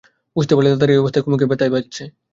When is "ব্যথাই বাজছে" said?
1.49-2.03